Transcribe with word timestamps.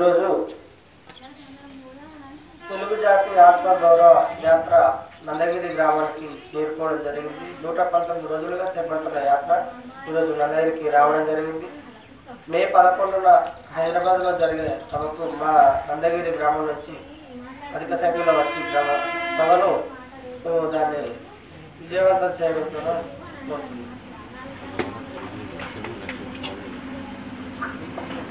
ఈరోజు 0.00 0.28
తెలుగు 2.68 2.96
జాతి 3.02 3.32
ఆత్మ 3.46 3.72
గౌరవ 3.82 4.12
యాత్ర 4.44 4.74
నందగిరి 5.26 5.70
గ్రామానికి 5.74 6.26
చేరుకోవడం 6.50 7.00
జరిగింది. 7.08 7.48
నూట 7.62 7.78
పంతొమ్మిది 7.92 8.30
రోజులుగా 8.32 8.66
చేపడుతున్న 8.76 9.24
యాత్ర 9.26 9.52
ఈరోజు 10.08 10.30
నందగిరికి 10.40 10.84
రావడం 10.96 11.26
జరిగింది. 11.30 11.68
మే 12.52 12.62
పదకొండున 12.76 13.28
హైదరాబాద్లో 13.76 14.32
జరిగే 14.42 14.70
సభకు 14.92 15.28
మా 15.42 15.52
నందగిరి 15.90 16.32
గ్రామం 16.38 16.66
నుంచి 16.72 16.96
అధిక 17.76 17.92
సంఖ్యలో 18.02 18.34
వచ్చి 18.40 18.60
గ్రామ 18.72 18.98
సభను 19.38 19.70
దాన్ని 20.76 21.04
విజయవంతం 21.82 22.32
చేయగలుగుతున్నాం 22.40 23.00
కోరుతున్నాం 23.48 23.96